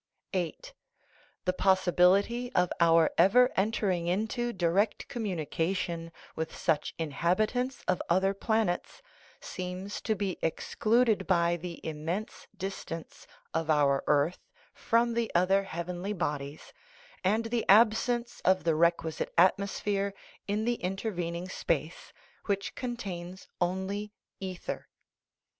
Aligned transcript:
THE 0.33 0.39
RIDDLE 0.39 0.49
OF 0.49 0.49
THE 0.49 0.49
UNIVERSE 0.49 0.67
VIII. 0.67 1.41
The 1.45 1.53
possibility 1.53 2.55
of 2.55 2.73
our 2.79 3.11
ever 3.19 3.51
entering 3.55 4.07
into 4.07 4.51
di 4.51 4.65
rect 4.65 5.07
communication 5.07 6.11
with 6.35 6.57
such 6.57 6.95
inhabitants 6.97 7.83
of 7.87 8.01
other 8.09 8.33
planets 8.33 9.03
seems 9.41 10.01
to 10.01 10.15
be 10.15 10.39
excluded 10.41 11.27
by 11.27 11.55
the 11.55 11.79
immense 11.85 12.47
distance 12.57 13.27
of 13.53 13.69
our 13.69 14.03
earth 14.07 14.39
from 14.73 15.13
the 15.13 15.29
other 15.35 15.61
heavenly 15.65 16.13
bodies, 16.13 16.73
and 17.23 17.45
the 17.45 17.63
absence 17.69 18.41
of 18.43 18.63
the 18.63 18.73
requisite 18.73 19.31
atmosphere 19.37 20.15
in 20.47 20.65
the 20.65 20.81
intervening 20.83 21.47
space, 21.47 22.11
which 22.47 22.73
contains 22.73 23.47
only 23.61 24.11
ether. 24.39 24.87